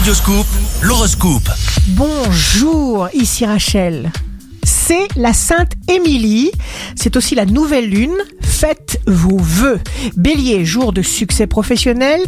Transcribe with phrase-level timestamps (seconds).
[0.00, 0.46] Radioscoop,
[0.80, 1.50] l'horoscope.
[1.88, 4.10] Bonjour, ici Rachel.
[4.62, 6.50] C'est la Sainte Émilie.
[6.96, 8.16] C'est aussi la nouvelle lune.
[8.60, 9.80] Faites vos vœux.
[10.18, 12.20] Bélier, jour de succès professionnel.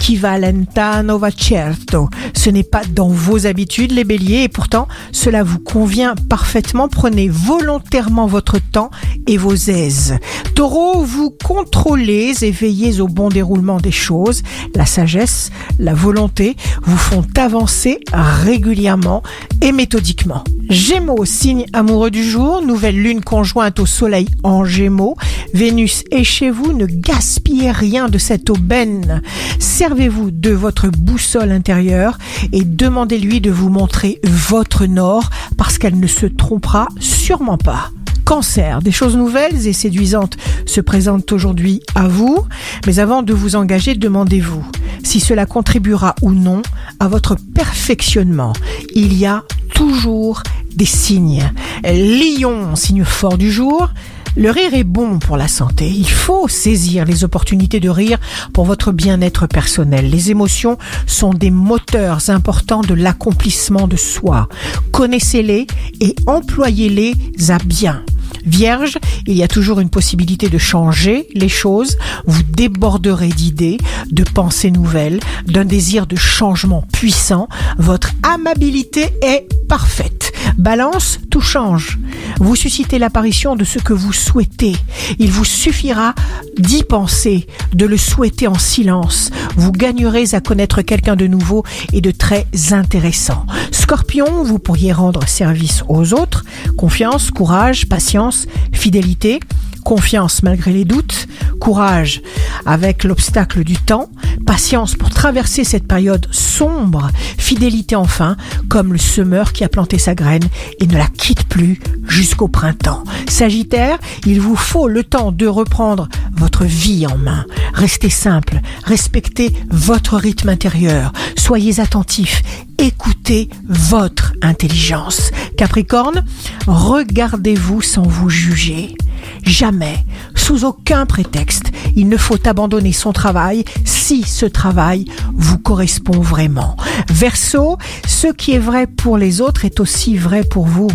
[0.00, 2.10] Qui va va certo.
[2.34, 6.88] Ce n'est pas dans vos habitudes, les béliers, et pourtant, cela vous convient parfaitement.
[6.88, 8.90] Prenez volontairement votre temps
[9.28, 10.18] et vos aises.
[10.56, 14.42] Taureau, vous contrôlez et veillez au bon déroulement des choses.
[14.74, 19.22] La sagesse, la volonté vous font avancer régulièrement
[19.62, 20.42] et méthodiquement.
[20.68, 25.16] Gémeaux, signe amoureux du jour, nouvelle lune conjointe au soleil en Gémeaux.
[25.54, 29.22] Vénus est chez vous, ne gaspillez rien de cette aubaine.
[29.58, 32.18] Servez-vous de votre boussole intérieure
[32.52, 37.90] et demandez-lui de vous montrer votre nord parce qu'elle ne se trompera sûrement pas.
[38.24, 42.44] Cancer, des choses nouvelles et séduisantes se présentent aujourd'hui à vous,
[42.84, 44.64] mais avant de vous engager, demandez-vous
[45.04, 46.62] si cela contribuera ou non
[46.98, 48.52] à votre perfectionnement.
[48.96, 50.42] Il y a toujours
[50.74, 51.48] des signes.
[51.84, 53.90] Lion, signe fort du jour.
[54.38, 55.88] Le rire est bon pour la santé.
[55.88, 58.18] Il faut saisir les opportunités de rire
[58.52, 60.10] pour votre bien-être personnel.
[60.10, 64.50] Les émotions sont des moteurs importants de l'accomplissement de soi.
[64.92, 65.66] Connaissez-les
[66.02, 67.14] et employez-les
[67.48, 68.04] à bien.
[68.44, 71.96] Vierge, il y a toujours une possibilité de changer les choses.
[72.26, 73.78] Vous déborderez d'idées,
[74.10, 77.48] de pensées nouvelles, d'un désir de changement puissant.
[77.78, 80.32] Votre amabilité est parfaite.
[80.58, 81.98] Balance, tout change.
[82.38, 84.76] Vous suscitez l'apparition de ce que vous souhaitez.
[85.18, 86.14] Il vous suffira
[86.58, 89.30] d'y penser, de le souhaiter en silence.
[89.56, 93.46] Vous gagnerez à connaître quelqu'un de nouveau et de très intéressant.
[93.70, 96.44] Scorpion, vous pourriez rendre service aux autres.
[96.76, 99.40] Confiance, courage, patience, fidélité
[99.86, 101.28] confiance malgré les doutes,
[101.60, 102.20] courage
[102.66, 104.10] avec l'obstacle du temps,
[104.44, 108.36] patience pour traverser cette période sombre, fidélité enfin,
[108.68, 110.48] comme le semeur qui a planté sa graine
[110.80, 111.78] et ne la quitte plus
[112.08, 113.04] jusqu'au printemps.
[113.28, 117.46] Sagittaire, il vous faut le temps de reprendre votre vie en main.
[117.72, 122.42] Restez simple, respectez votre rythme intérieur, soyez attentif,
[122.78, 125.30] écoutez votre intelligence.
[125.56, 126.24] Capricorne,
[126.66, 128.96] regardez-vous sans vous juger.
[129.42, 129.98] Jamais,
[130.34, 136.76] sous aucun prétexte, il ne faut abandonner son travail si ce travail vous correspond vraiment.
[137.08, 140.88] Verseau, ce qui est vrai pour les autres est aussi vrai pour vous.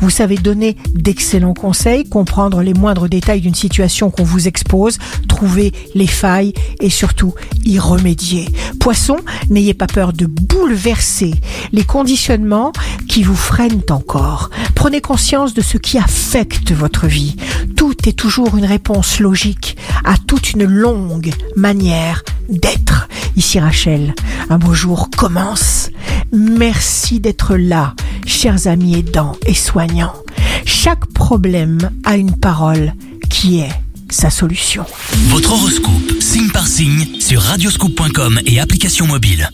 [0.00, 5.72] Vous savez donner d'excellents conseils, comprendre les moindres détails d'une situation qu'on vous expose, trouver
[5.94, 7.34] les failles et surtout
[7.64, 8.48] y remédier.
[8.80, 9.18] Poisson,
[9.50, 11.34] n'ayez pas peur de bouleverser
[11.72, 12.72] les conditionnements
[13.08, 14.50] qui vous freinent encore.
[14.74, 17.36] Prenez conscience de ce qui affecte votre vie.
[17.76, 23.08] Tout est toujours une réponse logique à toute une longue manière d'être.
[23.36, 24.14] Ici Rachel,
[24.50, 25.90] un beau jour commence.
[26.32, 27.94] Merci d'être là,
[28.26, 30.14] chers amis aidants et soignants.
[30.64, 32.94] Chaque problème a une parole
[33.30, 33.72] qui est
[34.10, 34.84] sa solution.
[35.28, 39.48] Votre horoscope, signe par signe, sur radioscoop.com et application mobile.